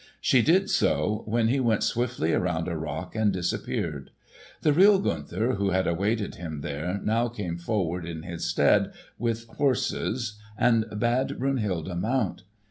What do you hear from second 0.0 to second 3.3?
She did so, when he went swiftly around a rock